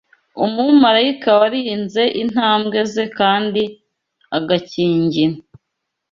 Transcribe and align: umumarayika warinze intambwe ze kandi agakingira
umumarayika 0.45 1.29
warinze 1.39 2.03
intambwe 2.21 2.77
ze 2.93 3.03
kandi 3.19 3.61
agakingira 4.37 5.35